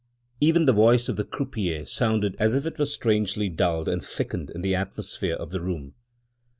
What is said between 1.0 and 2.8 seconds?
of the croupier sounded as if it